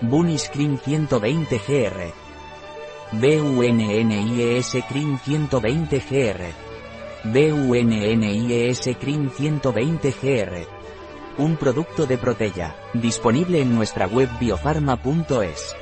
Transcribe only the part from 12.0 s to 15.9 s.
de Protella, disponible en nuestra web biofarma.es.